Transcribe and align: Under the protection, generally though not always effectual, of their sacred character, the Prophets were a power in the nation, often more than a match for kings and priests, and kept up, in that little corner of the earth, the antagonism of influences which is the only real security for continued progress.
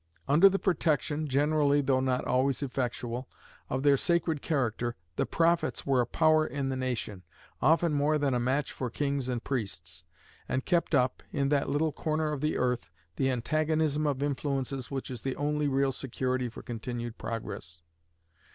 Under 0.27 0.49
the 0.49 0.57
protection, 0.57 1.27
generally 1.27 1.79
though 1.79 1.99
not 1.99 2.25
always 2.25 2.63
effectual, 2.63 3.29
of 3.69 3.83
their 3.83 3.97
sacred 3.97 4.41
character, 4.41 4.95
the 5.15 5.27
Prophets 5.27 5.85
were 5.85 6.01
a 6.01 6.07
power 6.07 6.43
in 6.43 6.69
the 6.69 6.75
nation, 6.75 7.21
often 7.61 7.93
more 7.93 8.17
than 8.17 8.33
a 8.33 8.39
match 8.39 8.71
for 8.71 8.89
kings 8.89 9.29
and 9.29 9.43
priests, 9.43 10.03
and 10.49 10.65
kept 10.65 10.95
up, 10.95 11.21
in 11.31 11.49
that 11.49 11.69
little 11.69 11.91
corner 11.91 12.31
of 12.31 12.41
the 12.41 12.57
earth, 12.57 12.89
the 13.17 13.29
antagonism 13.29 14.07
of 14.07 14.23
influences 14.23 14.89
which 14.89 15.11
is 15.11 15.21
the 15.21 15.35
only 15.35 15.67
real 15.67 15.91
security 15.91 16.49
for 16.49 16.63
continued 16.63 17.19
progress. 17.19 17.83